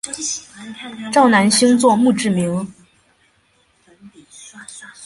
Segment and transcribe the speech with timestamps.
[1.13, 2.67] 赵南星作墓志铭。